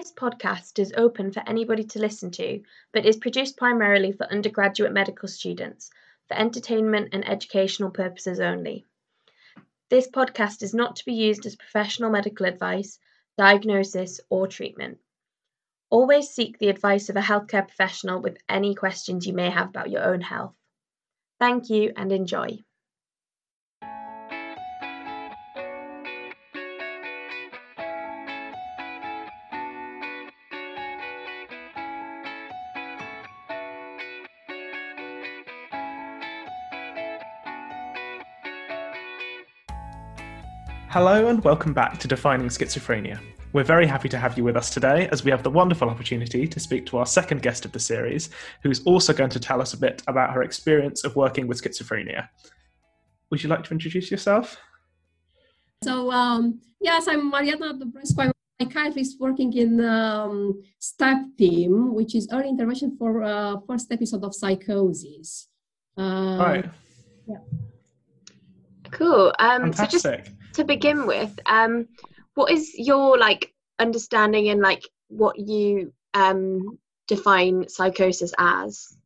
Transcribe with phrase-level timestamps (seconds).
[0.00, 4.94] This podcast is open for anybody to listen to, but is produced primarily for undergraduate
[4.94, 5.90] medical students,
[6.26, 8.86] for entertainment and educational purposes only.
[9.90, 12.98] This podcast is not to be used as professional medical advice,
[13.36, 15.00] diagnosis, or treatment.
[15.90, 19.90] Always seek the advice of a healthcare professional with any questions you may have about
[19.90, 20.54] your own health.
[21.38, 22.64] Thank you and enjoy.
[40.90, 43.20] Hello and welcome back to Defining Schizophrenia.
[43.52, 46.48] We're very happy to have you with us today as we have the wonderful opportunity
[46.48, 48.30] to speak to our second guest of the series,
[48.64, 52.28] who's also going to tell us a bit about her experience of working with schizophrenia.
[53.30, 54.56] Would you like to introduce yourself?
[55.84, 58.18] So, um, yes, I'm Mariana Dobrescu.
[58.18, 63.58] I'm a psychiatrist working in the um, STEP team, which is early intervention for uh,
[63.64, 65.50] first episode of psychosis.
[65.96, 66.64] Uh, right.
[67.28, 67.36] Yeah.
[68.90, 69.32] Cool.
[69.38, 70.00] Um, Fantastic.
[70.00, 71.88] So just to begin with, um,
[72.34, 78.96] what is your like understanding and like what you um, define psychosis as?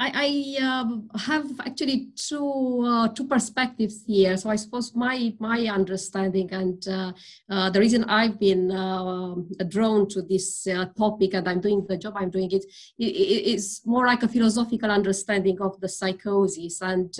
[0.00, 4.34] I, I uh, have actually two uh, two perspectives here.
[4.38, 7.12] So I suppose my my understanding and uh,
[7.50, 9.34] uh the reason I've been uh,
[9.68, 12.64] drawn to this uh, topic and I'm doing the job I'm doing it,
[12.98, 16.80] it is more like a philosophical understanding of the psychosis.
[16.80, 17.14] And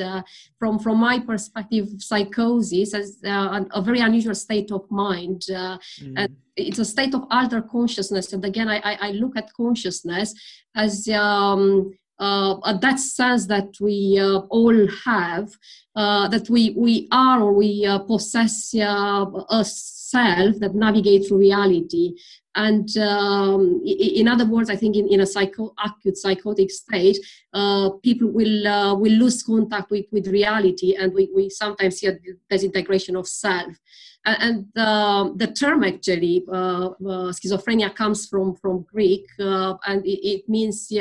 [0.58, 6.14] from from my perspective, psychosis is a very unusual state of mind, mm.
[6.16, 8.32] and it's a state of altered consciousness.
[8.32, 10.34] And again, I, I look at consciousness
[10.74, 15.50] as um, uh, that sense that we uh, all have,
[15.96, 21.38] uh, that we, we are or we uh, possess uh, a self that navigates through
[21.38, 22.14] reality.
[22.56, 27.18] And um, in other words, I think in, in a psycho, acute psychotic state,
[27.54, 32.18] uh, people will will lose contact with, with reality, and we, we sometimes see a
[32.50, 33.72] disintegration of self
[34.26, 40.20] and uh, the term actually uh, uh, schizophrenia comes from from greek uh, and it,
[40.28, 40.92] it means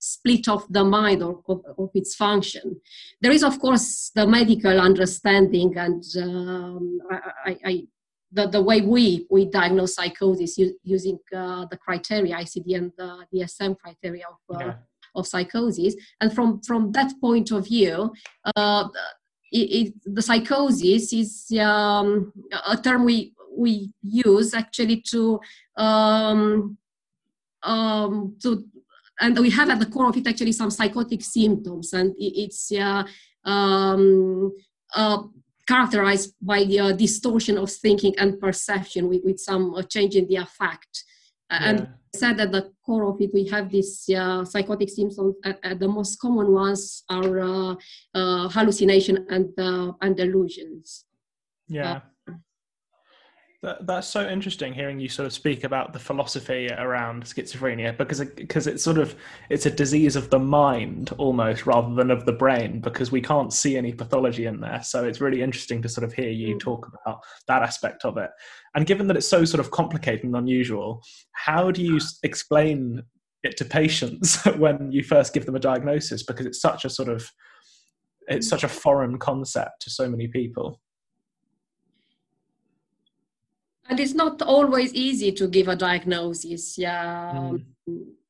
[0.00, 2.80] split of the mind or of, of, its function
[3.20, 6.98] there is of course the medical understanding and um,
[7.44, 7.86] I, I,
[8.32, 13.78] the, the way we, we diagnose psychosis using uh, the criteria ICD and the DSM
[13.78, 14.74] criteria of, uh, yeah.
[15.14, 15.94] of psychosis.
[16.20, 18.12] And from, from that point of view,
[18.54, 18.88] uh,
[19.62, 22.32] it, the psychosis is um,
[22.68, 25.40] a term we we use actually to
[25.76, 26.76] um,
[27.62, 28.64] um, to
[29.20, 31.92] and we have at the core of it actually some psychotic symptoms.
[31.92, 33.04] And it's uh,
[33.44, 34.52] um,
[34.94, 35.22] uh,
[35.66, 40.28] characterized by the uh, distortion of thinking and perception with, with some uh, change in
[40.28, 41.04] the affect
[41.50, 41.68] yeah.
[41.68, 45.74] and said at the core of it we have these uh, psychotic symptoms uh, uh,
[45.74, 47.74] the most common ones are uh,
[48.14, 51.04] uh hallucination and uh, and delusions
[51.68, 52.00] yeah
[53.66, 58.20] that, that's so interesting hearing you sort of speak about the philosophy around schizophrenia because
[58.20, 59.16] it, because it's sort of
[59.50, 63.52] it's a disease of the mind almost rather than of the brain because we can't
[63.52, 64.80] see any pathology in there.
[64.84, 66.60] So it's really interesting to sort of hear you mm.
[66.60, 67.18] talk about
[67.48, 68.30] that aspect of it.
[68.76, 71.02] And given that it's so sort of complicated and unusual
[71.32, 73.02] how do you explain
[73.42, 76.22] it to patients when you first give them a diagnosis?
[76.22, 77.28] Because it's such a sort of
[78.28, 80.80] it's such a foreign concept to so many people
[83.88, 87.64] and it's not always easy to give a diagnosis yeah mm.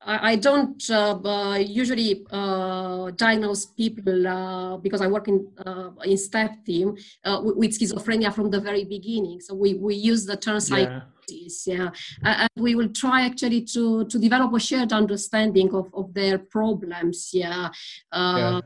[0.07, 5.91] I, I, don't uh, uh, usually uh, diagnose people uh, because I work in uh,
[6.05, 9.41] in STEP team uh, with, schizophrenia from the very beginning.
[9.41, 11.91] So we, we use the term psychosis, yeah,
[12.23, 17.31] and we will try actually to to develop a shared understanding of, of their problems,
[17.33, 17.71] yeah.
[18.15, 18.61] yeah.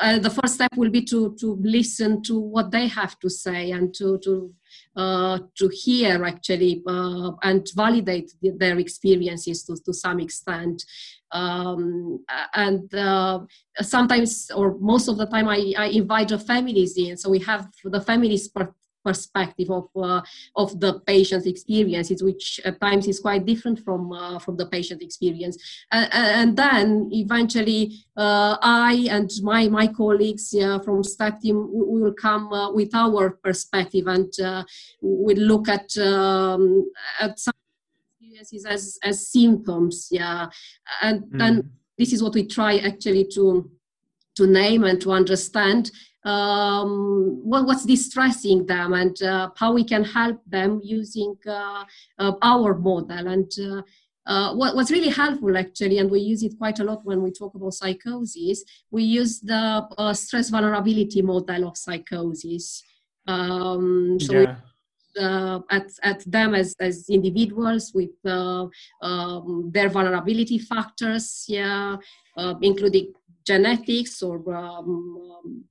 [0.00, 3.92] the first step will be to to listen to what they have to say and
[3.94, 4.54] to to
[4.96, 10.84] uh, to hear actually uh, and validate the, their experiences to, to some extent.
[11.32, 12.24] Um,
[12.54, 13.40] and uh,
[13.80, 17.16] sometimes, or most of the time, I, I invite the families in.
[17.16, 18.48] So we have the families
[19.04, 20.22] perspective of uh,
[20.56, 25.02] of the patient's experiences, which at times is quite different from uh, from the patient
[25.02, 25.56] experience.
[25.92, 30.54] And, and then eventually, uh, I and my my colleagues
[30.84, 34.64] from STEP team will come uh, with our perspective and uh,
[35.00, 36.90] we look at um,
[37.20, 37.54] at some
[38.20, 40.08] experiences as as symptoms.
[40.10, 40.48] Yeah,
[41.02, 41.38] and mm.
[41.38, 43.70] then this is what we try actually to
[44.36, 45.90] to name and to understand
[46.24, 51.84] um, what, what's distressing them and uh, how we can help them using uh,
[52.18, 53.28] uh, our model.
[53.28, 53.82] And uh,
[54.26, 57.30] uh, what, what's really helpful actually, and we use it quite a lot when we
[57.30, 62.82] talk about psychosis, we use the uh, stress vulnerability model of psychosis.
[63.26, 64.56] Um, so yeah.
[65.16, 68.66] Uh, at, at them as, as individuals with uh,
[69.00, 71.96] um, their vulnerability factors, yeah,
[72.36, 73.12] uh, including
[73.46, 75.64] genetics or um, um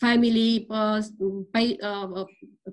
[0.00, 1.02] family uh,
[1.82, 2.24] uh,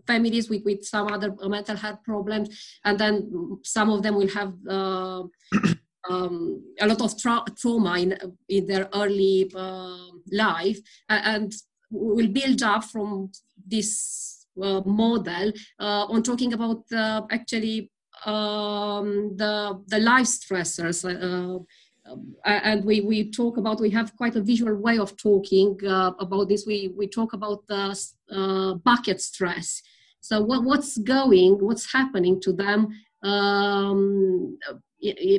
[0.06, 2.78] families with, with some other mental health problems.
[2.86, 5.24] And then some of them will have uh,
[6.10, 10.80] um, a lot of tra- trauma in, in their early uh, life.
[11.10, 11.54] And
[11.90, 13.32] will build up from
[13.66, 16.84] this uh, model uh, on talking about
[17.32, 17.92] actually
[18.26, 21.06] um, the the life stressors
[22.46, 26.50] and we, we talk about we have quite a visual way of talking uh, about
[26.50, 26.66] this.
[26.66, 27.98] We, we talk about the
[28.32, 29.82] uh, bucket stress.
[30.22, 32.90] So what, what's going what's happening to them
[33.24, 34.58] um,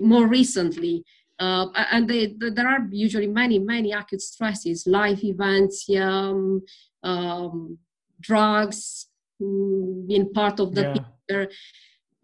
[0.03, 1.05] more recently?
[1.39, 6.63] Uh, and they, there are usually many many acute stresses life events um,
[7.05, 7.79] um,
[8.21, 9.07] drugs
[9.41, 10.95] mm, being part of the yeah.
[10.95, 11.51] picture.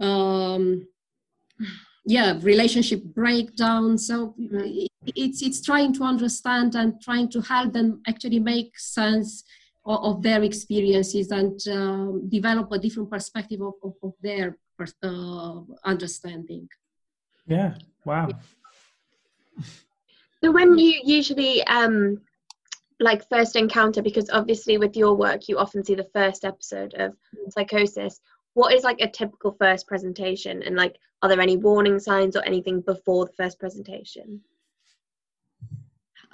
[0.01, 0.89] Um,
[2.07, 3.99] yeah relationship breakdown.
[3.99, 4.35] So
[5.07, 9.45] it's it's trying to understand and trying to help them actually make sense
[9.85, 14.57] of, of their experiences and uh, develop a different perspective of, of, of their
[15.03, 16.69] uh, understanding.
[17.47, 17.75] Yeah
[18.05, 18.29] wow.
[20.43, 22.21] So when you usually um
[23.01, 27.13] like first encounter because obviously with your work you often see the first episode of
[27.51, 28.21] psychosis
[28.55, 30.63] what is like a typical first presentation?
[30.63, 34.41] And like are there any warning signs or anything before the first presentation?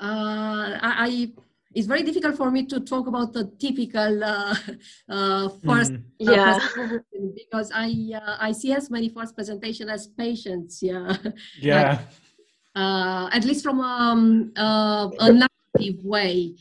[0.01, 1.33] Uh, I, I,
[1.75, 4.55] it's very difficult for me to talk about the typical uh,
[5.09, 6.03] uh, first mm.
[6.19, 6.59] yeah.
[7.35, 11.17] because I uh, I see as many first presentation as patients yeah.
[11.61, 12.01] Yeah.
[12.75, 16.55] Uh, at least from um, uh, a narrative way.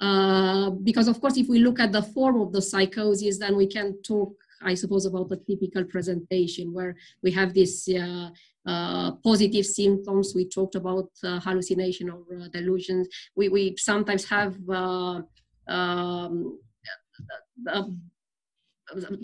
[0.00, 3.66] Uh, because of course if we look at the form of the psychosis then we
[3.66, 8.30] can talk I suppose, about the typical presentation where we have these uh,
[8.66, 10.32] uh, positive symptoms.
[10.34, 13.08] We talked about uh, hallucination or uh, delusions.
[13.36, 15.26] We, we sometimes have um,
[15.68, 16.28] uh,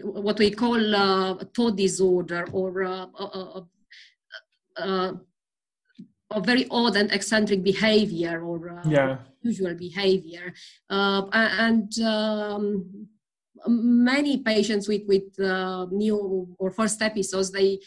[0.02, 3.62] what we call uh, thought disorder or a
[6.40, 9.18] very odd and eccentric behavior or yeah.
[9.42, 10.54] usual behavior.
[10.88, 13.08] and um,
[13.68, 17.78] many patients with with uh, new or first episodes they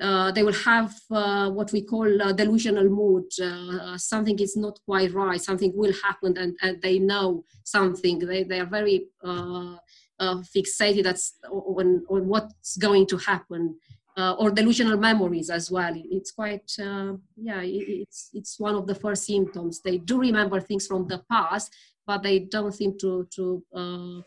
[0.00, 2.04] uh, they will have uh, what we call
[2.34, 3.24] delusional mood.
[3.40, 5.40] Uh, something is not quite right.
[5.40, 8.18] Something will happen, and, and they know something.
[8.18, 9.76] They, they are very uh,
[10.18, 11.06] uh, fixated
[11.50, 13.76] on, on what's going to happen.
[14.16, 15.94] or delusional memories as well.
[16.16, 16.70] It's quite,
[17.48, 19.80] yeah, it's it's one of the first symptoms.
[19.80, 21.72] They do remember things from the past,
[22.06, 23.62] but they don't seem to to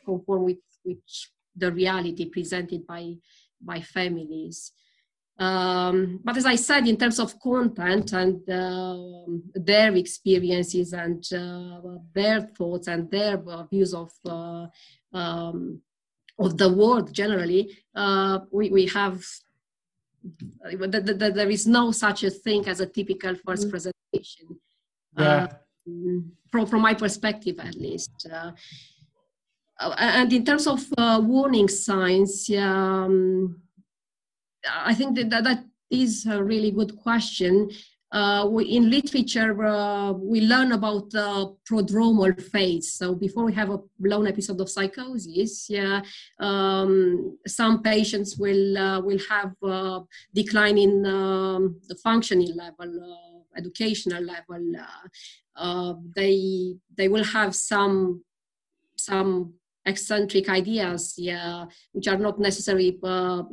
[0.06, 0.57] conform with
[0.88, 3.04] which the reality presented by
[3.62, 4.72] by families.
[5.39, 8.98] Um, but as I said, in terms of content and uh,
[9.54, 14.66] their experiences and uh, their thoughts and their uh, views of uh,
[15.13, 15.81] um,
[16.39, 19.24] of the world generally, uh, we, we have
[20.63, 23.72] there is no such a thing as a typical first mm-hmm.
[23.72, 24.48] presentation.
[25.17, 25.48] Yeah.
[26.51, 28.27] from, from my perspective, at least.
[29.79, 33.62] Uh, and in terms of uh, warning signs, um,
[34.67, 37.69] I think that, that is a really good question.
[38.12, 42.93] Uh, we, in literature, uh, we learn about the prodromal phase.
[42.93, 46.01] So before we have a blown episode of psychosis, yeah,
[46.39, 50.00] um, some patients will uh, will have uh,
[50.34, 52.89] decline in um, the functioning level,
[53.57, 54.63] educational level.
[56.15, 58.24] they they will have some
[58.96, 59.53] some
[59.88, 63.44] eccentric ideas, yeah, which are not necessarily uh,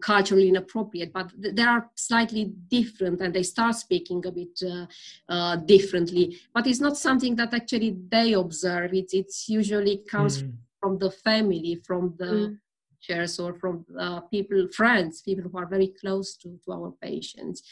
[0.00, 4.86] culturally inappropriate, but they are slightly different and they start speaking a bit uh,
[5.28, 6.38] uh, differently.
[6.52, 8.92] But it's not something that actually they observe.
[8.92, 10.52] It it's usually comes mm.
[10.80, 12.58] from the family, from the mm.
[13.00, 17.62] teachers, or from uh, people, friends, people who are very close to, to our patients.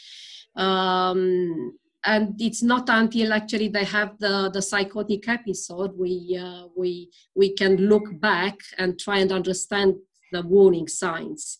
[0.55, 7.09] Um, and it's not until actually they have the, the psychotic episode we uh, we
[7.35, 9.95] we can look back and try and understand
[10.31, 11.59] the warning signs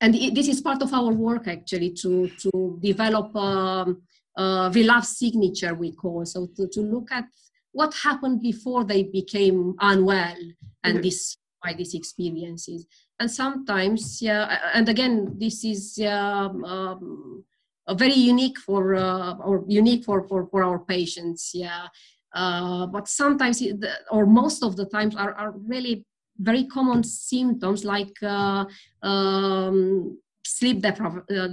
[0.00, 4.02] and it, this is part of our work actually to to develop um,
[4.36, 7.24] a relapse signature we call so to, to look at
[7.72, 10.36] what happened before they became unwell
[10.84, 11.02] and Mhm.
[11.02, 12.86] this by these experiences
[13.18, 17.53] and sometimes yeah and again this is um, um, uh,
[17.92, 21.86] very unique for uh, or unique for, for for our patients yeah.
[22.34, 23.62] Uh, but sometimes
[24.10, 26.04] or most of the times are, are really
[26.38, 28.64] very common symptoms like uh,
[29.02, 30.90] um, sleep uh,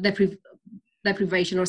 [0.01, 0.39] depriv-
[1.03, 1.65] deprivation or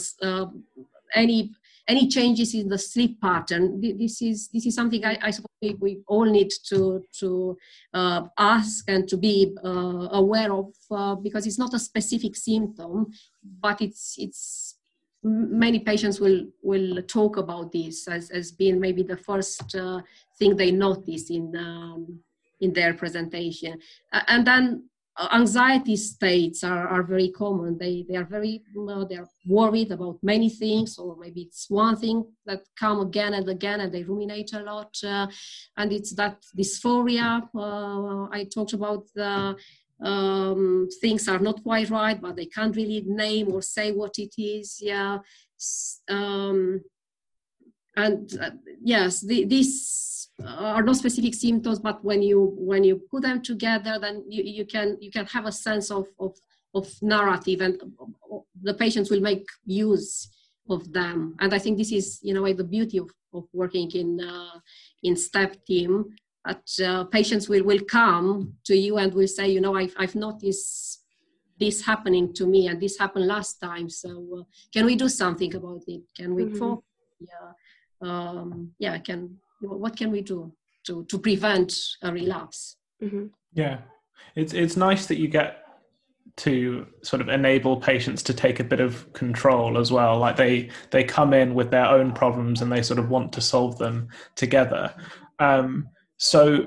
[1.15, 1.53] any
[1.89, 3.81] any changes in the sleep pattern.
[3.81, 5.49] This is this is something i, I suppose
[5.81, 7.57] we, all need to to
[7.95, 13.07] uh, ask and to be uh, aware of uh, because it's not a specific symptom
[13.61, 14.77] but it's it's
[15.23, 20.01] many patients will will talk about this as, as being maybe the first uh,
[20.39, 22.21] thing they notice in um,
[22.63, 23.79] in their presentation.
[24.13, 24.89] And then
[25.33, 27.77] anxiety states are, are very common.
[27.77, 32.25] They they are very uh, they're worried about many things or maybe it's one thing
[32.47, 35.27] that come again and again and they ruminate a lot uh,
[35.77, 37.43] and it's that dysphoria.
[37.55, 39.55] Uh, i talked about the
[40.03, 44.35] um, things are not quite right but they can't really name or say what it
[44.39, 45.19] is yeah.
[46.09, 46.81] Um,
[47.97, 48.51] and uh,
[48.81, 53.99] yes the, these are not specific symptoms but when you when you put them together
[54.01, 56.37] then you, you can you can have a sense of of,
[56.75, 60.29] of narrative and uh, the patients will make use
[60.69, 61.35] of them.
[61.41, 64.59] And i think this is in a way the beauty of, of working in uh,
[65.03, 66.07] in step team
[66.45, 70.15] that uh, patients will will come to you and will say you know i've, I've
[70.15, 71.03] noticed
[71.59, 75.55] this happening to me and this happened last time so uh, can we do something
[75.55, 76.03] about it?
[76.17, 76.59] Can we Mhm.
[76.59, 76.85] talk?
[77.21, 77.53] Yeah.
[78.09, 80.53] Um, yeah can what can we do
[80.85, 83.79] to to prevent a relapse hmm Yeah,
[84.37, 85.59] it's it's nice that you get
[86.37, 90.19] to sort of enable patients to take a bit of control as well.
[90.19, 93.41] Like they they come in with their own problems and they sort of want to
[93.41, 94.95] solve them together.
[95.39, 96.67] Um, so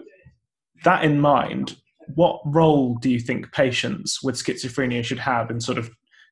[0.84, 1.78] that in mind,
[2.14, 5.90] what role do you think patients with schizophrenia should have in sort of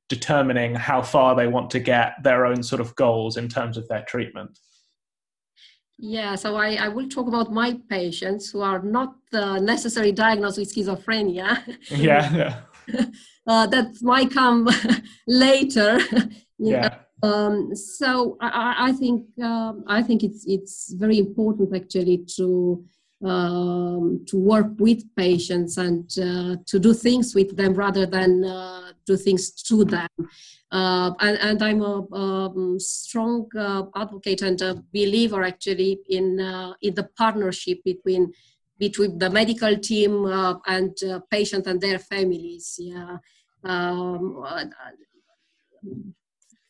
[0.10, 3.88] determining how far they want to get their own sort of goals in terms of
[3.88, 4.60] their treatment?
[6.03, 10.57] Yeah so i, I will talk about my patients who are not uh, necessarily diagnosed
[10.60, 11.48] with schizophrenia.
[12.07, 12.25] Yeah,
[13.51, 14.67] uh, that might come
[15.45, 15.91] later
[16.60, 16.89] yeah,
[17.24, 22.48] um, so I, I- I think um, I think it's it's very important actually to
[23.31, 28.83] um, to work with patients and uh, to do things with them rather than uh,
[29.05, 30.10] do things to them.
[30.72, 36.74] Uh, and, and I'm a um, strong uh, advocate and a believer actually in uh,
[36.81, 38.31] in the partnership between
[38.79, 42.75] between the medical team uh, and uh, patient and their families.
[42.79, 43.17] Yeah.
[43.63, 44.65] Um, uh,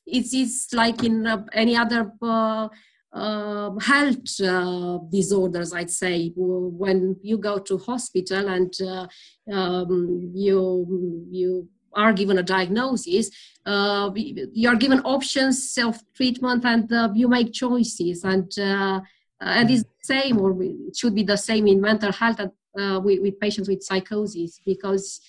[0.06, 2.68] it's, it's like in any other uh,
[3.14, 6.34] uh, health uh, disorders, I'd say.
[6.36, 9.08] When you go to hospital and uh,
[9.52, 13.30] um, you you are given a diagnosis,
[13.66, 18.24] uh, you are given options self treatment, and uh, you make choices.
[18.24, 19.02] And uh,
[19.40, 23.00] and it's the same, or it should be the same in mental health and, uh,
[23.00, 25.22] with, with patients with psychosis, because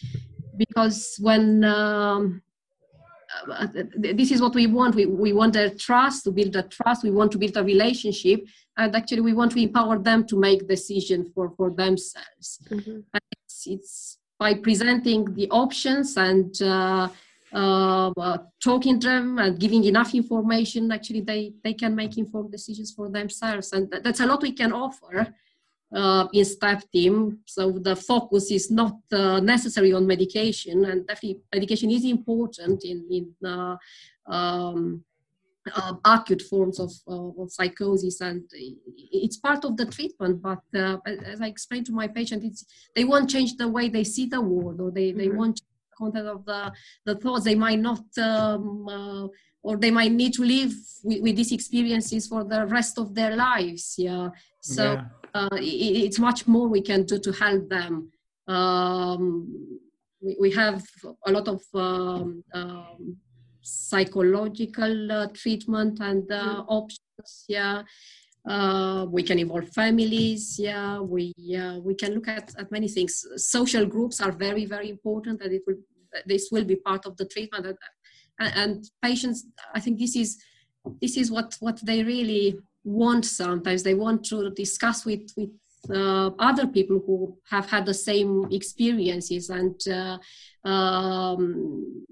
[0.56, 2.42] because when um,
[3.50, 3.66] uh,
[3.96, 4.94] this is what we want.
[4.94, 7.02] We, we want a trust to build a trust.
[7.02, 10.68] We want to build a relationship, and actually, we want to empower them to make
[10.68, 12.60] decisions for for themselves.
[12.68, 13.00] hmm
[13.46, 17.08] It's, it's by presenting the options and uh,
[17.52, 20.90] uh, uh, talking to them and giving enough information.
[20.90, 24.52] Actually, they they can make informed decisions for themselves, and that- that's a lot we
[24.52, 25.32] can offer
[25.94, 27.38] uh, in STEP team.
[27.46, 33.06] So the focus is not uh, necessary on medication, and definitely medication is important in
[33.10, 33.76] in uh,
[34.26, 35.04] um,
[35.74, 38.42] uh, acute forms of, uh, of psychosis, and
[39.12, 40.42] it's part of the treatment.
[40.42, 44.04] But uh, as I explained to my patient, it's they won't change the way they
[44.04, 45.36] see the world, or they they Mhm.
[45.36, 46.72] won't change the content of the
[47.06, 47.44] the thoughts.
[47.44, 48.04] They might not.
[48.18, 49.28] Um, uh,
[49.66, 53.34] or they might need to live with, with these experiences for the rest of their
[53.34, 53.94] lives.
[53.96, 54.28] Yeah.
[54.60, 55.04] So yeah.
[55.32, 58.10] uh, i- it's much more we can do to help them.
[58.46, 59.78] Um,
[60.20, 60.84] we, we have
[61.26, 63.16] a lot of um, um,
[63.64, 67.44] psychological uh, treatment and uh, options.
[67.48, 67.82] Yeah,
[68.48, 70.58] uh, we can involve families.
[70.58, 73.24] Yeah, we uh, we can look at, at many things.
[73.36, 75.76] Social groups are very very important, and it will
[76.26, 77.66] this will be part of the treatment.
[78.38, 80.38] And, and patients, I think this is
[81.00, 85.50] this is what what they really want sometimes they want to discuss with with
[85.90, 90.18] uh, other people who have had the same experiences and uh,
[90.68, 92.06] um,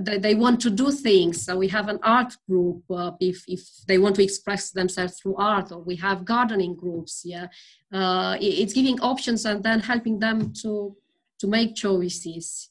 [0.00, 1.44] they, they want to do things.
[1.44, 5.36] So we have an art group uh, if, if they want to express themselves through
[5.36, 7.22] art, or we have gardening groups.
[7.24, 7.46] Yeah,
[7.92, 10.96] uh, it's giving options and then helping them to
[11.38, 12.70] to make choices.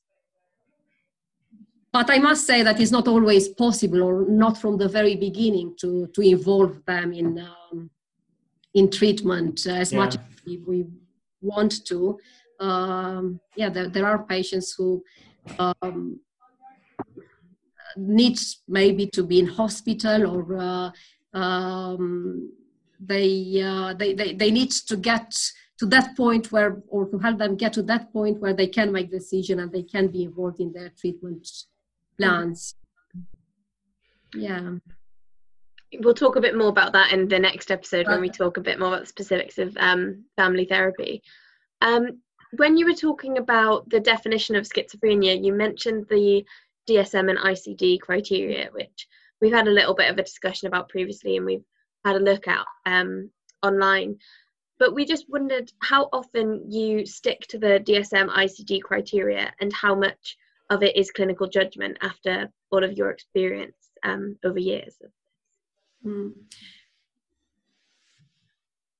[1.94, 5.75] But I must say that it's not always possible, or not from the very beginning,
[5.82, 7.89] to to involve them in um,
[8.74, 10.00] in treatment as yeah.
[10.00, 10.22] much as
[10.67, 10.86] we
[11.41, 12.20] want to.
[12.60, 15.03] Um, yeah, there, there are patients who
[15.60, 16.20] um,
[17.98, 22.52] needs maybe to be in hospital or uh, um,
[23.00, 25.34] they, uh, they, they they need to get
[25.78, 28.92] to that point where or to help them get to that point where they can
[28.92, 31.48] make decision and they can be involved in their treatment
[32.18, 32.75] plans.
[34.34, 34.75] Yeah.
[36.00, 38.62] We'll talk a bit more about that in the next episode when we talk a
[38.62, 41.22] bit more about the specifics of um, family therapy.
[41.82, 42.22] Um,
[42.58, 46.46] when you were talking about the definition of schizophrenia you mentioned the
[46.88, 49.08] DSM and ICD criteria, which
[49.42, 51.65] we've had a little bit of a discussion about previously and we've
[52.04, 53.30] had a look at um,
[53.63, 54.18] online.
[54.77, 59.96] But we just wondered how often you stick to the DSM ICD criteria and how
[59.96, 60.38] much
[60.70, 64.96] of it is clinical judgment after all of your experience um, over years.
[66.06, 66.34] Mm.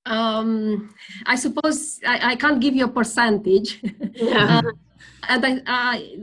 [0.06, 0.94] Um,
[1.26, 3.82] I suppose I, I, can't give you a percentage.
[4.14, 4.62] Yeah.
[4.64, 4.72] uh,
[5.28, 6.18] and I, I,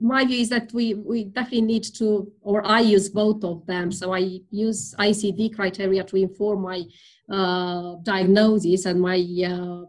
[0.00, 3.90] my view is that we, we definitely need to, or I use both of them.
[3.90, 6.82] So I use ICD criteria to inform my
[7.30, 9.84] uh, diagnosis and my uh,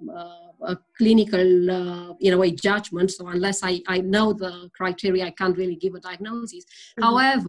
[0.66, 3.12] uh, clinical, uh, in a way, judgment.
[3.12, 6.66] So unless I, I know the criteria, I can't really give a diagnosis.
[6.66, 7.04] Mm-hmm.
[7.04, 7.46] However,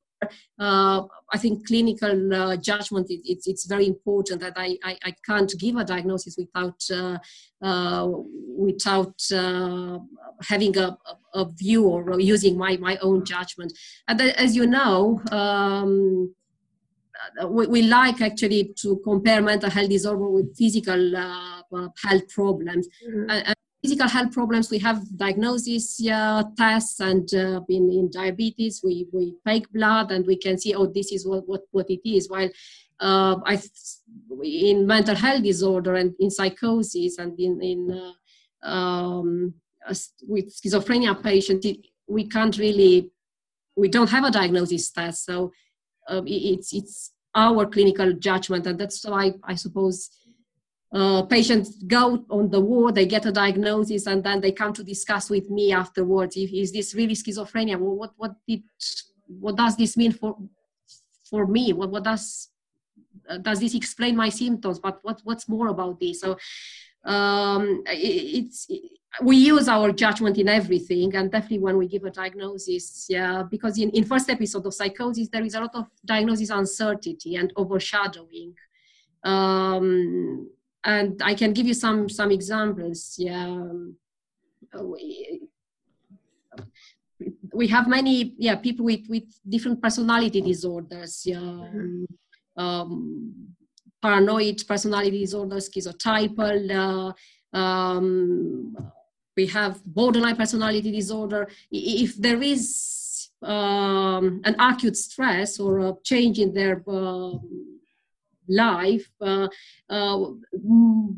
[0.59, 5.15] uh, I think clinical uh, judgment it, it's it's very important that I, I, I
[5.25, 7.19] can't give a diagnosis without uh,
[7.63, 8.09] uh
[8.57, 9.99] without uh,
[10.43, 10.97] having a,
[11.35, 13.73] a view or using my my own judgment.
[14.07, 15.21] And as you know.
[15.31, 16.35] Um,
[17.49, 21.63] we, we, like actually to compare mental health disorder with physical uh,
[22.05, 22.89] health problems.
[23.05, 23.31] Mm-hmm.
[23.31, 28.81] And, and physical health problems, we have diagnosis uh, tests, and uh, in, in diabetes,
[28.83, 32.01] we, we take blood and we can see, oh, this is what, what, what it
[32.09, 32.29] is.
[32.29, 32.51] While
[33.01, 33.63] uh, I,
[34.43, 38.13] in mental health disorder and in psychosis and in, in
[38.63, 39.55] uh, um,
[40.27, 41.67] with schizophrenia patients,
[42.09, 43.11] we can't really,
[43.77, 45.25] we don't have a diagnosis test.
[45.25, 45.53] So
[46.09, 50.11] uh, it's, it's our clinical judgment, and that's why I suppose
[50.93, 54.83] uh, patients go on the ward, they get a diagnosis, and then they come to
[54.83, 56.37] discuss with me afterwards.
[56.37, 57.79] If is this really schizophrenia?
[57.79, 58.63] What what did
[59.27, 60.37] what does this mean for
[61.29, 61.73] for me?
[61.75, 62.49] What what does
[63.29, 64.79] uh, does this explain my symptoms?
[64.79, 66.21] But what what's more about this?
[66.23, 66.39] So
[67.05, 68.81] um, it, it's it,
[69.23, 73.79] we use our judgment in everything, and definitely when we give a diagnosis, yeah, because
[73.79, 78.55] in in first episode of psychosis there is a lot of diagnosis uncertainty and overshadowing.
[79.23, 80.49] Um,
[80.89, 83.15] and I can give you some some examples.
[83.19, 83.61] Yeah,
[84.83, 85.41] we,
[87.53, 91.23] we have many yeah people with with different personality disorders.
[91.27, 92.05] Yeah, mm-hmm.
[92.57, 93.55] um,
[94.01, 96.61] paranoid personality disorder schizotypal.
[96.85, 97.13] Uh,
[97.57, 98.77] um,
[99.37, 101.49] we have borderline personality disorder.
[101.71, 107.33] If there is um, an acute stress or a change in their uh,
[108.49, 109.49] life, uh,
[109.91, 110.19] uh,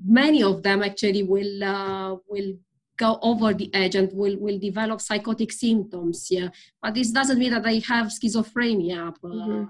[0.05, 2.55] many of them actually will uh, will
[2.97, 6.29] go over the edge and will, will develop psychotic symptoms.
[6.31, 6.49] Yeah,
[6.83, 9.15] but this doesn't mean that they have schizophrenia.
[9.23, 9.65] Mm-hmm.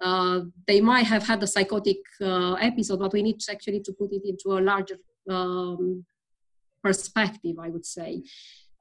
[0.00, 3.92] Uh, they might have had a psychotic uh, episode, but we need to actually to
[3.92, 4.96] put it into a larger
[5.30, 6.04] um,
[6.82, 7.56] perspective.
[7.58, 8.22] I would say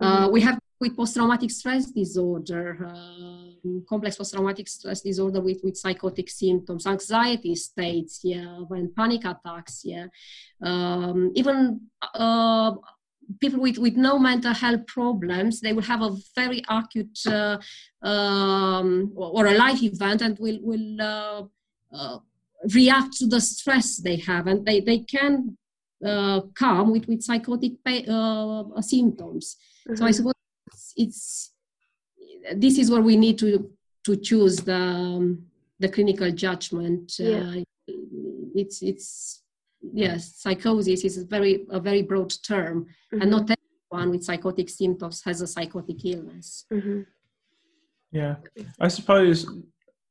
[0.02, 0.06] mm-hmm.
[0.06, 6.30] uh, we have with post-traumatic stress disorder, uh, complex post-traumatic stress disorder with, with psychotic
[6.30, 10.08] symptoms, anxiety states, yeah, when panic attacks, yeah,
[10.62, 11.58] um, even
[12.14, 12.72] uh,
[13.40, 17.58] people with, with no mental health problems, they will have a very acute uh,
[18.02, 21.42] um, or a life event and will will uh,
[21.98, 22.18] uh,
[22.76, 25.58] react to the stress they have, and they they can
[26.06, 29.46] uh, come with with psychotic symptoms.
[29.56, 29.96] Mm-hmm.
[29.96, 30.18] So I mm-hmm.
[30.18, 30.34] suppose
[30.96, 31.52] it's
[32.56, 33.70] this is where we need to
[34.06, 35.46] to choose the um,
[35.80, 37.14] the clinical judgment.
[37.20, 37.56] Yeah.
[37.58, 37.64] Uh,
[38.56, 39.44] it's it's
[39.94, 43.22] yes, psychosis is a very a very broad term, mm-hmm.
[43.22, 46.66] and not everyone with psychotic symptoms has a psychotic illness.
[46.72, 47.02] Mm-hmm.
[48.12, 48.36] Yeah,
[48.80, 49.48] I suppose.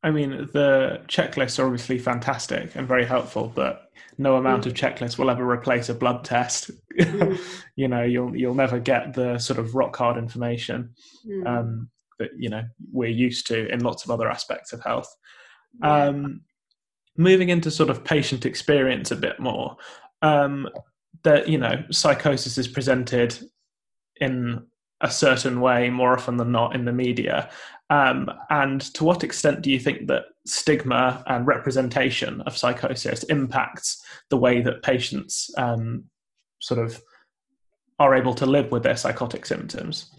[0.03, 4.67] I mean, the checklists are obviously fantastic and very helpful, but no amount mm.
[4.67, 6.71] of checklist will ever replace a blood test.
[6.99, 7.39] Mm.
[7.77, 10.95] you know, you'll you'll never get the sort of rock hard information.
[11.27, 11.47] Mm.
[11.47, 12.63] Um, that you know
[12.93, 15.15] we're used to in lots of other aspects of health.
[15.83, 16.43] Um,
[17.17, 19.77] moving into sort of patient experience a bit more,
[20.23, 20.69] um,
[21.25, 23.39] that you know psychosis is presented
[24.21, 24.67] in
[25.03, 27.51] a certain way more often than not in the media.
[27.91, 34.03] Um, and to what extent do you think that stigma and representation of psychosis impacts
[34.31, 36.05] the way that patients um,
[36.61, 37.03] sort of
[37.99, 40.11] are able to live with their psychotic symptoms?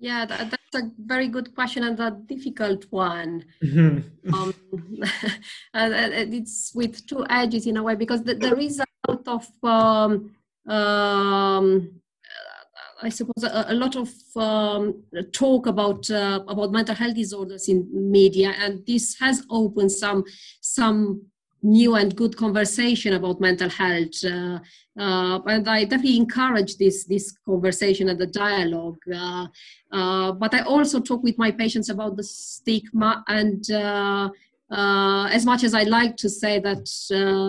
[0.00, 3.44] Yeah, that, that's a very good question and a difficult one.
[3.62, 4.34] Mm-hmm.
[4.34, 4.54] Um,
[5.74, 10.30] it's with two edges in a way because there is a lot of um,
[10.66, 11.99] um,
[13.02, 17.88] I suppose a, a lot of um, talk about uh, about mental health disorders in
[17.92, 20.24] media, and this has opened some
[20.60, 21.22] some
[21.62, 24.24] new and good conversation about mental health.
[24.24, 24.58] Uh,
[24.98, 28.98] uh, and I definitely encourage this this conversation and the dialogue.
[29.12, 29.46] Uh,
[29.92, 33.70] uh, but I also talk with my patients about the stigma and.
[33.70, 34.30] Uh,
[35.32, 36.86] as much as I like to say that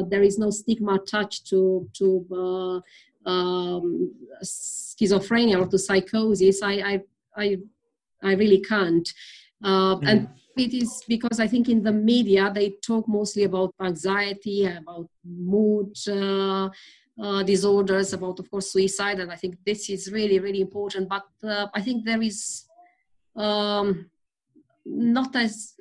[0.09, 2.81] there is no stigma attached to to
[3.25, 7.01] um, schizophrenia or to psychosis, I, I,
[7.35, 7.57] I,
[8.23, 9.07] I really can't.
[9.63, 10.07] Uh, mm.
[10.07, 15.07] And it is because I think in the media they talk mostly about anxiety, about
[15.23, 16.69] mood uh,
[17.21, 21.07] uh, disorders, about of course suicide, and I think this is really really important.
[21.09, 22.65] But uh, I think there is
[23.35, 24.09] um,
[24.85, 25.73] not as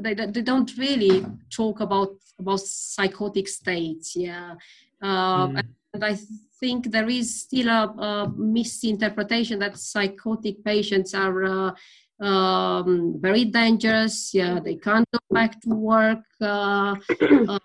[0.00, 4.14] they, they don't really talk about about psychotic states.
[4.14, 4.54] Yeah,
[5.02, 5.62] mm.
[6.02, 6.18] And I
[6.60, 14.34] think there is still a, a misinterpretation that psychotic patients are uh, um, very dangerous.
[14.34, 16.24] Yeah, they can't go back to work.
[16.40, 16.96] Uh,
[17.48, 17.58] uh,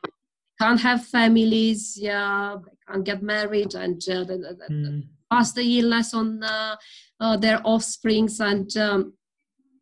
[0.60, 1.98] can't have families.
[2.00, 5.04] Yeah, they can't get married and uh, they, they, mm.
[5.32, 6.76] pass the illness on uh,
[7.20, 8.40] uh, their offsprings.
[8.40, 9.14] And um,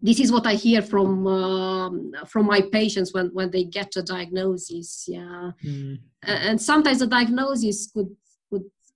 [0.01, 4.01] this is what I hear from um, from my patients when when they get a
[4.01, 5.05] diagnosis.
[5.07, 5.99] Yeah, mm.
[6.23, 8.15] and sometimes the diagnosis could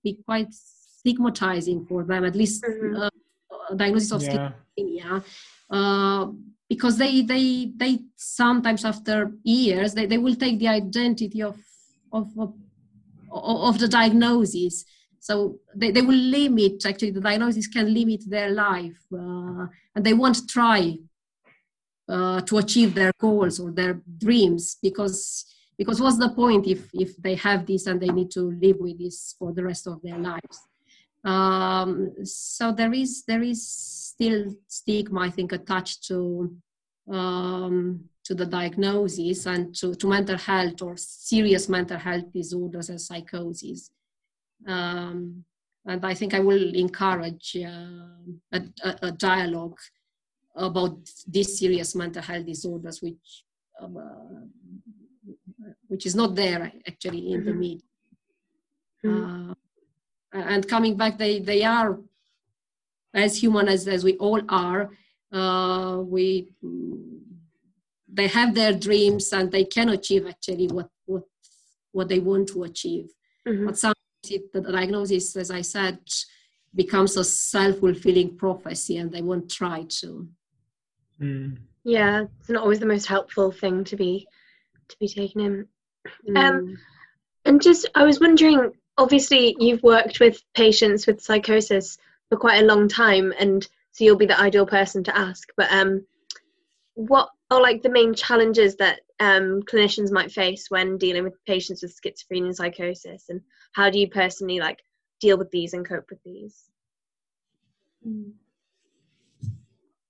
[0.02, 3.02] be quite stigmatizing for them, at least mm-hmm.
[3.02, 4.52] uh, diagnosis of yeah.
[4.78, 5.24] schizophrenia.
[5.70, 6.26] Uh,
[6.70, 11.58] because they they they sometimes after years they, they will take the identity of
[12.12, 12.54] of of,
[13.30, 14.84] of the diagnosis
[15.18, 20.14] so they, they will limit actually the diagnosis can limit their life uh, and they
[20.14, 20.96] won't try
[22.08, 25.44] uh, to achieve their goals or their dreams because
[25.80, 28.98] because what's the point if if they have this and they need to live with
[28.98, 30.58] this for the rest of their lives?
[31.24, 33.60] Um, so there is there is
[34.10, 36.54] still stigma i think attached to
[37.10, 43.00] um, to the diagnosis and to, to mental health or serious mental health disorders and
[43.00, 43.90] psychosis.
[44.66, 45.44] Um,
[45.86, 49.78] and i think i will encourage uh, a, a, a, dialogue
[50.54, 53.44] about these serious mental health disorders which
[53.82, 53.88] uh,
[55.90, 57.48] which is not there actually in mm-hmm.
[57.48, 57.88] the media.
[59.04, 59.50] Mm-hmm.
[59.50, 59.54] Uh,
[60.32, 61.98] and coming back, they, they are
[63.12, 64.90] as human as, as we all are.
[65.32, 66.52] Uh, we
[68.12, 71.22] they have their dreams and they can achieve actually what what
[71.92, 73.06] what they want to achieve.
[73.46, 73.66] Mm-hmm.
[73.66, 75.98] But sometimes it, the diagnosis, as I said,
[76.74, 80.28] becomes a self-fulfilling prophecy, and they won't try to.
[81.20, 81.58] Mm.
[81.84, 84.26] Yeah, it's not always the most helpful thing to be
[84.88, 85.68] to be taken in.
[86.34, 86.76] Um, mm.
[87.44, 92.66] And just, I was wondering, obviously, you've worked with patients with psychosis for quite a
[92.66, 95.48] long time, and so you'll be the ideal person to ask.
[95.56, 96.06] But um,
[96.94, 101.82] what are like the main challenges that um, clinicians might face when dealing with patients
[101.82, 103.40] with schizophrenia and psychosis, and
[103.72, 104.78] how do you personally like
[105.20, 106.70] deal with these and cope with these?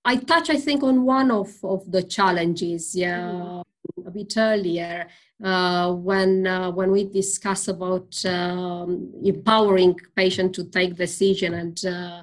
[0.04, 3.62] I touch, I think, on one of, of the challenges, yeah, mm.
[4.06, 5.06] A bit earlier,
[5.42, 12.22] uh, when uh, when we discuss about um, empowering patient to take decision and uh,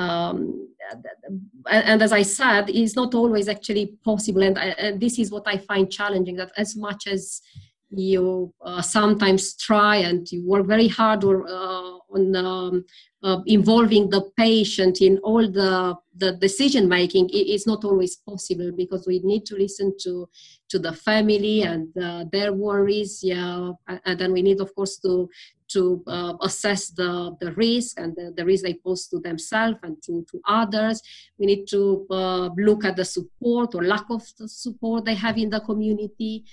[0.00, 0.68] um,
[1.70, 5.56] and as I said, it's not always actually possible, and, and, this is what I
[5.58, 6.36] find challenging.
[6.36, 7.40] That as much as
[7.90, 12.84] you uh, sometimes try and you work very hard or, uh, on um,
[13.22, 19.06] uh, involving the patient in all the, the decision making is not always possible because
[19.06, 20.28] we need to listen to
[20.68, 23.70] to the family and uh, their worries yeah
[24.04, 25.28] and then we need of course to
[25.68, 30.00] to uh, assess the, the risk and the, the risk they pose to themselves and
[30.02, 31.02] to, to others.
[31.38, 35.50] We need to uh, look at the support or lack of support they have in
[35.50, 36.44] the community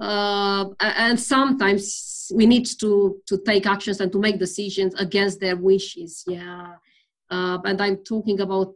[0.00, 5.56] uh, and sometimes we need to to take actions and to make decisions against their
[5.56, 6.74] wishes yeah
[7.30, 8.74] uh, and i'm talking about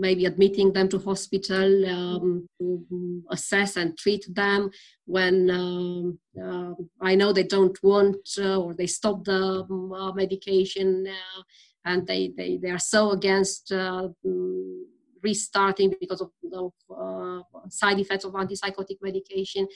[0.00, 4.70] maybe admitting them to hospital um, to assess and treat them
[5.04, 10.12] when um, uh, I know they don't want uh, or they stop the um, uh,
[10.12, 11.42] medication uh,
[11.84, 13.72] and they, they, they are so against
[15.22, 16.72] restarting because of, of
[17.68, 19.68] side effects of antipsychotic medication.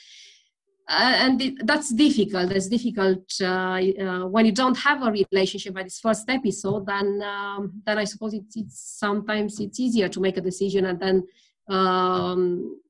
[0.86, 2.52] Uh, and it, that's difficult.
[2.52, 6.86] It's difficult uh, uh, when you don't have a relationship at this first episode.
[6.86, 11.00] Then, um, then I suppose it's, it's, sometimes it's easier to make a decision and
[11.00, 11.26] then
[11.68, 12.80] um,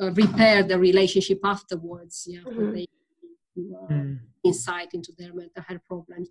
[0.00, 2.26] uh, repair the relationship afterwards.
[2.26, 2.72] Yeah, mm-hmm.
[2.72, 2.86] they,
[3.58, 4.18] mm.
[4.44, 6.28] insight into their mental health problems.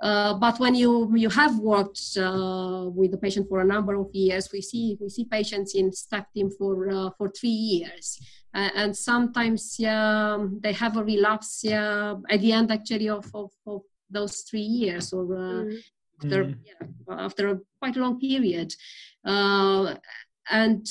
[0.00, 4.08] Uh, but when you you have worked uh, with the patient for a number of
[4.12, 8.20] years, we see we see patients in step team for uh, for three years,
[8.54, 13.82] and sometimes yeah, they have a relapse yeah, at the end actually of, of, of
[14.10, 15.78] those three years or mm.
[16.22, 16.56] after mm.
[16.64, 18.74] Yeah, after a quite long period,
[19.24, 19.94] uh,
[20.50, 20.86] and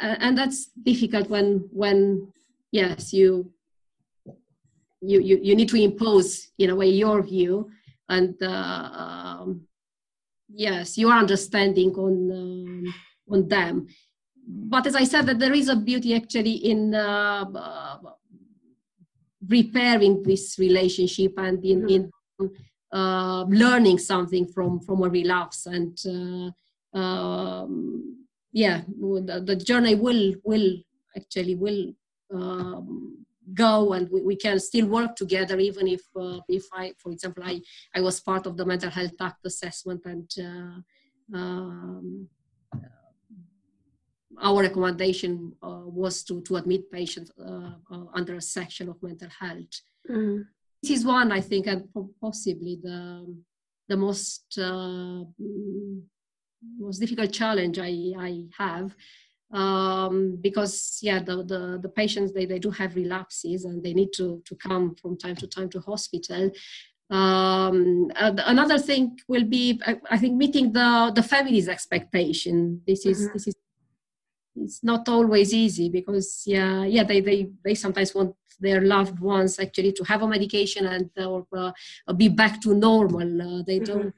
[0.00, 2.30] and that's difficult when when
[2.70, 3.50] yes you
[5.00, 7.70] you you, you need to impose in a way your view
[8.08, 9.68] and uh, um,
[10.48, 12.94] yes, your understanding on um,
[13.30, 13.86] on them.
[14.50, 17.98] But as I said, that there is a beauty actually in uh, uh,
[19.46, 22.10] repairing this relationship and in, in
[22.92, 30.34] uh, learning something from from a relapse and uh, um, yeah the, the, journey will
[30.42, 30.78] will
[31.14, 31.92] actually will
[32.32, 37.12] um, go and we, we can still work together even if uh, if i for
[37.12, 37.60] example i
[37.94, 42.26] i was part of the mental health act assessment and uh, um,
[44.40, 49.28] our recommendation uh, was to, to admit patients uh, uh, under a section of mental
[49.38, 49.80] health.
[50.10, 50.44] Mm.
[50.82, 51.88] This is one, I think, and
[52.20, 53.26] possibly the
[53.88, 55.24] the most uh,
[56.78, 58.94] most difficult challenge I, I have
[59.52, 64.12] um, because yeah the, the, the patients they, they do have relapses and they need
[64.14, 66.50] to, to come from time to time to hospital
[67.10, 73.22] um, another thing will be I, I, think meeting the the family's expectation this is
[73.22, 73.32] mm-hmm.
[73.32, 73.54] this is
[74.62, 79.58] it's not always easy because yeah yeah they they, they sometimes want their loved ones
[79.58, 81.72] actually to have a medication and or uh,
[82.16, 83.98] be back to normal uh, they mm-hmm.
[83.98, 84.14] don't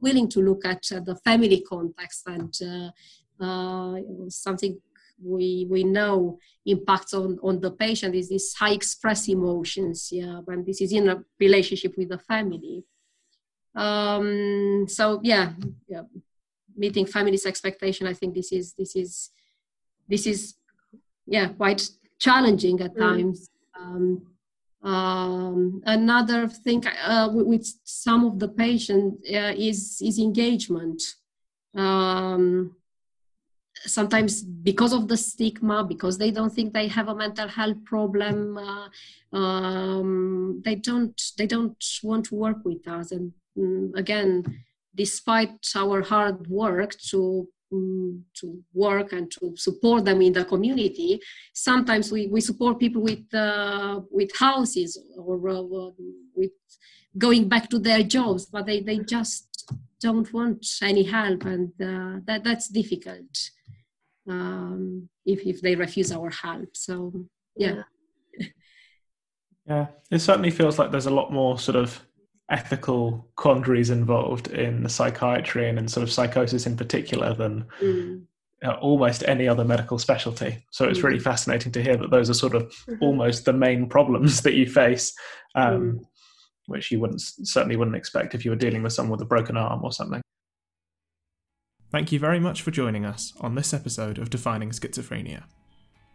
[0.00, 4.80] willing to look at uh, the family context and uh, uh, something
[5.22, 10.64] we we know impacts on on the patient is this high express emotions yeah when
[10.64, 12.84] this is in a relationship with the family
[13.74, 15.52] um so yeah,
[15.88, 16.02] yeah
[16.76, 19.30] meeting family's expectation i think this is this is
[20.08, 20.54] this is
[21.26, 23.00] yeah quite challenging at mm.
[23.00, 23.50] times.
[23.78, 24.26] Um,
[24.82, 31.02] um, another thing uh, with, some of the patients uh, is is engagement.
[31.74, 32.74] Um,
[33.86, 38.58] sometimes because of the stigma because they don't think they have a mental health problem
[38.58, 38.88] uh,
[39.36, 43.12] um, they don't they don't want to work with us.
[43.12, 44.44] And um, again
[44.94, 51.20] despite our hard work to to work and to support them in the community
[51.52, 55.90] sometimes we, we support people with uh, with houses or uh,
[56.34, 56.52] with
[57.16, 59.44] going back to their jobs but they, they just
[60.00, 63.50] don't want any help and uh, that that's difficult
[64.28, 66.76] um, if, if they refuse our help.
[66.76, 67.12] So,
[67.56, 67.82] yeah.
[69.66, 72.00] Yeah, it certainly feels like there's a lot more sort of
[72.50, 78.22] ethical quandaries involved in psychiatry and in sort of psychosis in particular than mm.
[78.64, 80.64] uh, almost any other medical specialty.
[80.70, 81.04] So it's mm.
[81.04, 83.02] really fascinating to hear that those are sort of mm-hmm.
[83.02, 85.12] almost the main problems that you face,
[85.54, 85.98] um, mm.
[86.66, 89.56] which you wouldn't certainly wouldn't expect if you were dealing with someone with a broken
[89.56, 90.22] arm or something.
[91.90, 95.44] Thank you very much for joining us on this episode of Defining Schizophrenia.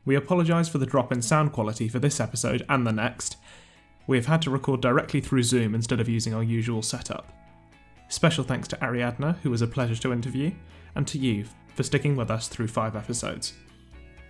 [0.06, 3.38] We apologise for the drop in sound quality for this episode and the next.
[4.08, 7.32] We have had to record directly through Zoom instead of using our usual setup.
[8.10, 10.52] Special thanks to Ariadna, who was a pleasure to interview,
[10.96, 13.54] and to you for sticking with us through five episodes.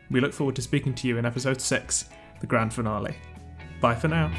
[0.09, 2.05] We look forward to speaking to you in episode 6,
[2.39, 3.15] the grand finale.
[3.81, 4.31] Bye for now.